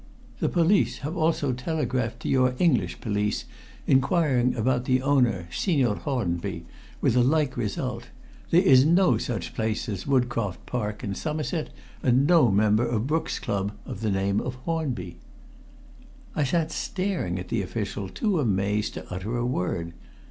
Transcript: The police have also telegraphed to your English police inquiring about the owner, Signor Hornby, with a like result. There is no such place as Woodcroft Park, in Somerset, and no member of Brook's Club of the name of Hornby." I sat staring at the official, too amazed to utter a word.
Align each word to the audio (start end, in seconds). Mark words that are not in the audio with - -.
The 0.39 0.49
police 0.49 0.97
have 1.05 1.15
also 1.15 1.53
telegraphed 1.53 2.21
to 2.21 2.27
your 2.27 2.55
English 2.57 2.99
police 3.01 3.45
inquiring 3.85 4.55
about 4.55 4.85
the 4.85 4.99
owner, 5.03 5.45
Signor 5.51 5.97
Hornby, 5.97 6.65
with 7.01 7.15
a 7.15 7.21
like 7.21 7.55
result. 7.55 8.07
There 8.49 8.63
is 8.63 8.83
no 8.83 9.19
such 9.19 9.53
place 9.53 9.87
as 9.87 10.07
Woodcroft 10.07 10.65
Park, 10.65 11.03
in 11.03 11.13
Somerset, 11.13 11.69
and 12.01 12.25
no 12.25 12.49
member 12.49 12.83
of 12.83 13.05
Brook's 13.05 13.37
Club 13.37 13.73
of 13.85 14.01
the 14.01 14.09
name 14.09 14.41
of 14.41 14.55
Hornby." 14.65 15.17
I 16.35 16.45
sat 16.45 16.71
staring 16.71 17.37
at 17.37 17.49
the 17.49 17.61
official, 17.61 18.09
too 18.09 18.39
amazed 18.39 18.95
to 18.95 19.05
utter 19.13 19.37
a 19.37 19.45
word. 19.45 19.93